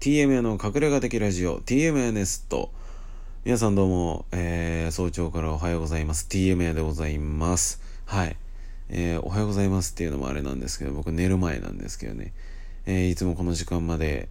[0.00, 2.70] TMA の隠れ家的ラジオ TMA ネスト
[3.44, 6.28] 皆さんどうも、えー、早朝からおはようございます。
[6.30, 7.82] TMA でございます。
[8.06, 8.36] はい。
[8.90, 12.32] えー、おはようございますっていうのもあれなんですけど僕寝る前なんですけどね、
[12.86, 14.28] えー、いつもこの時間まで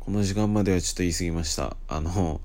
[0.00, 1.74] この時間まではちょっと言い過ぎました。
[1.88, 2.42] あの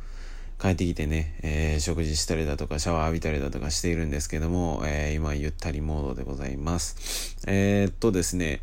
[0.62, 7.36] 帰ってきてね、えー、食事したりだとかシャワー浴びたりだとかしているんですけども、えー、今ゆったりモードでございます。
[7.48, 8.62] えー、っとですね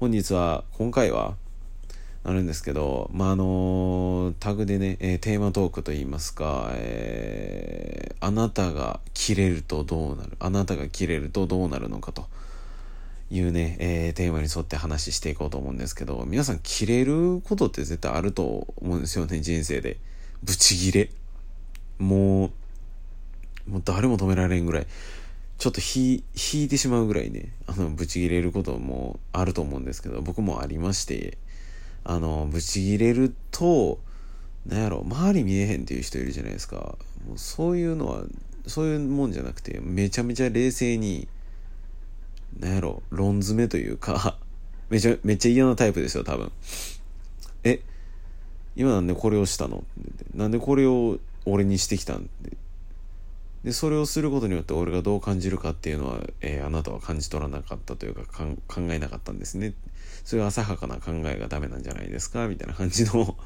[0.00, 1.36] 本日は今回は
[2.22, 10.36] あるんですけど、まあ、あのタグでね、えー、テーマトークといいますか、えー、あなたが切れるとどうなる？
[10.38, 12.26] あなたが切れるとどうなるのかと。
[13.32, 19.98] いうね、えー、テーマに沿って話していこうと思うんですけど皆さん切れることって絶対あると思うんですよね人生で。
[20.42, 21.10] ブチギレ。
[22.00, 22.50] も
[23.68, 24.86] うもう誰も止められんぐらい。
[25.58, 26.24] ちょっと引
[26.64, 31.38] いてしまうぐらいねあのブチギレることもあると思うんですけど僕もありまして。
[32.04, 33.98] あの、ブチギレると、
[34.66, 36.96] なんやろ、周り見えへんっていう人いるじゃないですか。
[37.26, 38.24] もうそういうのは、
[38.66, 41.28] そういうもんじゃなくて、めちゃめちゃ冷静に、
[42.58, 44.38] なんやろ、論詰めというか
[44.90, 46.50] めちゃ、めっちゃ嫌なタイプですよ、多分。
[47.64, 47.80] え、
[48.76, 49.84] 今なんでこれをしたの？
[50.34, 52.28] なんでこれを俺にしてきたん？
[53.64, 58.24] で、それをすることによって俺がどう感じるかっていうのは、えー、あなたは感じ取らなかったというか
[58.66, 59.74] 考えなかったんですね。
[60.24, 62.48] そういう浅はかな考えがダメなんじゃないですか？
[62.48, 63.12] みたいな感じの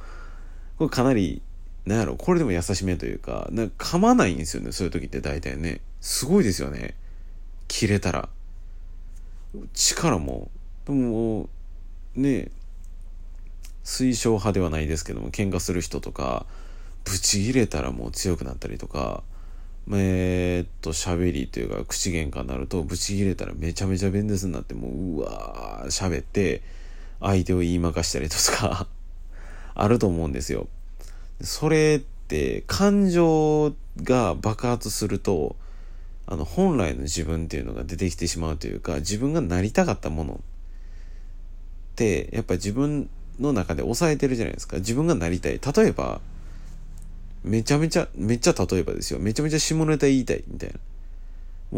[0.79, 1.43] これかなり、
[1.85, 5.81] なんやろ、これでも優しめというか、なんか噛まないんですよね、そういう時って大体ね。
[6.01, 6.95] すごいですよね。
[7.69, 8.29] 切れたら。
[9.73, 10.51] 力も、
[10.87, 11.49] でも、
[12.17, 12.51] ね、
[13.85, 16.47] 推奨派ではないですけども、喧嘩する人とか、
[17.05, 19.23] ブチ切れたらもう強くなったりとか、
[19.93, 26.63] えー、っと、喋りというか、口喧嘩になると、ブチ切れたらめちゃめちゃ弁舌になって、もう、うわー、喋って、
[27.21, 28.87] 相手を言いまかしたりとか
[29.75, 30.69] あると思うんですよ。
[31.43, 35.57] それって、感情が爆発すると、
[36.27, 40.39] あの、本来の自分っていうのが出てきてしまうというか、自分がなりたかったものっ
[41.97, 44.79] て、やっぱ自分の中で抑えてるじゃないですか。
[44.79, 45.61] 自分がなりたい。
[45.61, 46.23] 例えば、
[47.45, 49.21] めちゃめちゃ、めっちゃ例えばですよ。
[49.21, 50.81] めちゃめちゃ下ネタ言いたい、みたいな。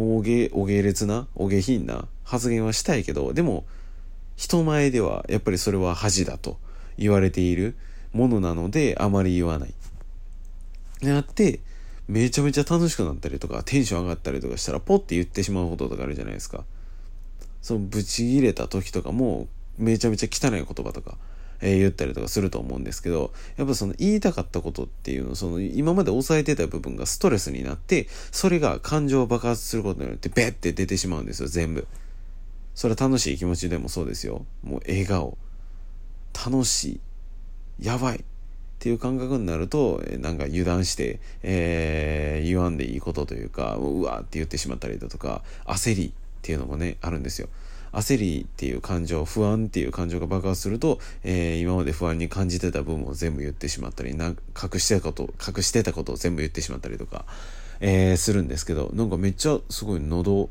[0.00, 2.06] もうおげ、お下劣な、お下品な？
[2.25, 3.65] 発言はしたいけど、でも、
[4.37, 6.59] 人前ではやっぱりそれは恥だと
[6.99, 7.75] 言われている
[8.12, 9.75] ものなので、あまり言わない。
[11.00, 11.60] であって、
[12.09, 16.65] めちゃめちゃ楽しくなったりとか、テンション上がったりとかしたら、ポッて言ってしまうこととかあるじゃないですか。
[17.62, 21.19] その、ブチ切れた時とかも、めちゃめちゃ汚い言葉とか、
[21.61, 31.87] え、言ったりとかすると思うんですけど、やっぱその言いたかったことっていうのその今まで抑えてた部分がストレスになって、それが感情を爆発することによってベッて出てしまうんですよ、全部。
[32.75, 34.45] それは楽しい気持ちでもそうですよ。
[34.62, 35.39] もう笑顔。
[36.34, 37.00] 楽し
[37.81, 37.87] い。
[37.87, 38.19] やばい。
[38.19, 38.22] っ
[38.78, 46.12] ていう感覚になると、なんか油断して、えー、言わんでいいことというか、うわーって言ってしまったりだとか、焦りっ
[46.43, 47.49] ていうのもね、あるんですよ。
[47.97, 57.25] 焦りっていう感情不安っていう感情が爆発すると、えー、今まで不安に感じてた分を全部言ってしまったりな隠してたこと隠してたことを全部言ってしまったりとか、
[57.81, 60.51] えー、するんですけどなんかめっちゃすごい喉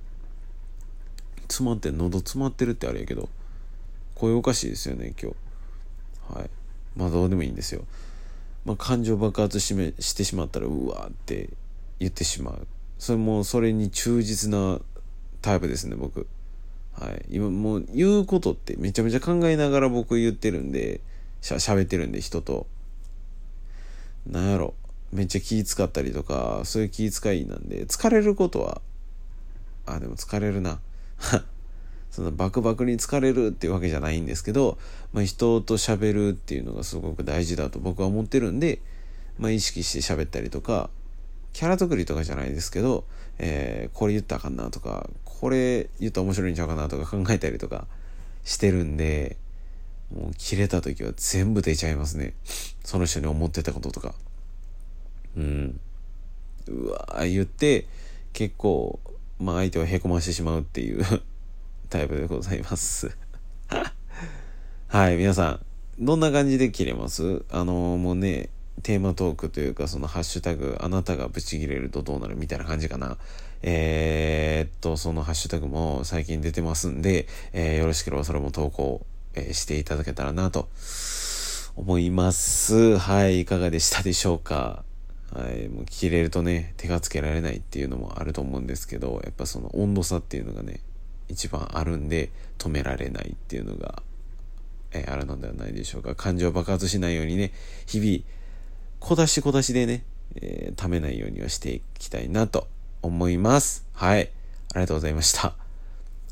[1.47, 3.29] 詰まって喉詰まってるってあれやけど
[4.15, 6.39] 声おかしいですよね今日。
[6.39, 6.49] はい。
[6.95, 7.83] まあどうでもいいんですよ。
[8.63, 11.49] まあ感情爆発しめしてしまったらうわーって
[11.99, 12.67] 言ってしまう。
[12.97, 14.79] それもそれに忠実な
[15.41, 16.27] タイプですね僕。
[16.99, 17.25] はい。
[17.29, 21.01] 今もう言うことってめちゃめちゃ考えながら僕言ってるんで、
[21.41, 22.67] しゃ、喋ってるんで人と。
[24.25, 24.73] なんやろ。
[25.11, 28.81] めっちゃ気使ったりとか、そういう気遣いなんで、疲れることは、
[29.85, 30.79] あ、でも疲れるな。
[32.11, 34.77] そのバクバクに疲れるっていうわけじゃないんですけど、
[35.11, 38.79] まあ、人と喋るっていうのがすごく大事だと僕は思ってるんで、
[39.37, 40.89] まあ、意識して喋ったりとか、
[41.55, 43.05] キャラ作りとかじゃないですけど、
[43.39, 47.87] えー、これ言ったらあかんなとか、これ言ったら面白いんちゃうかなとか考えたりとか
[48.43, 49.37] してるんで、
[50.13, 52.33] もう切れた時は全部出ちゃいますね。
[52.83, 54.15] その人に思ってたこととか。
[55.37, 55.79] うん。
[56.67, 57.87] うわ言って、
[58.33, 58.99] 結構、
[59.39, 61.05] まあ相手をへこましてしまうっていう
[61.89, 63.17] タイプでございます
[64.89, 65.65] はい、皆さん、
[66.03, 67.45] どんな感じで切れます？
[67.49, 68.49] あのー、もうね、
[68.83, 73.17] テーマトークというか、そのハッシュタグ、あなたがブチ切れるとどうなるみたいな感じかな。
[73.61, 80.67] えー、っと、そのハッシュタグも最近出てますんで、えー、よろしければそれも投稿、えー、していただけたらなと
[81.75, 82.97] 思います。
[82.97, 84.83] はい、いかがでしたでしょうか。
[85.33, 90.79] はい、もう切れるとね、手がつけられないっていうのもあると思うんですけど、やっぱその温度差っていうのがね、
[91.27, 94.01] 一番あるんで、止められないっていうのが、
[94.91, 96.15] えー、あるのではないでしょうか。
[96.15, 97.51] 感情爆発しないようにね、
[97.87, 98.23] 日々、
[99.05, 100.03] 小出し小出しでね、
[100.33, 102.67] えー、ためないようにはしていきたいなと
[103.03, 103.85] 思います。
[103.93, 104.21] はい。
[104.21, 105.53] ありがとうございました。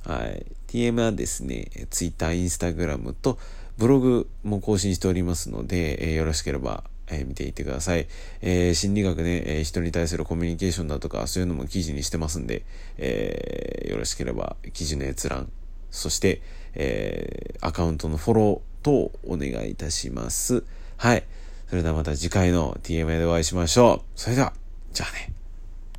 [0.07, 0.43] はい。
[0.69, 3.37] TM はですね、Twitter、Instagram と
[3.77, 8.07] ブログも更新しておりますので、えー、よろしければ、えー、見ていってください。
[8.41, 12.65] えー、心理学ね、え人に対するコミュニケーションだとか、そういうのも記事にしてますんで、
[12.97, 15.51] えよろしければ記事の閲覧、
[15.91, 16.41] そして、
[16.73, 20.63] えアカウントのフォロー等お願いいたします。
[20.97, 21.23] はい。
[21.73, 24.19] それではまた次回の TMA でお会いしましょう。
[24.19, 24.53] それでは、
[24.93, 25.33] じゃあね。